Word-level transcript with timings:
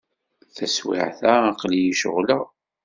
Taswiɛt-a, 0.55 1.33
aql-iyi 1.51 1.93
ceɣleɣ. 2.01 2.45